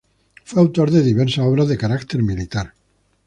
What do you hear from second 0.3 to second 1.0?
Fue autor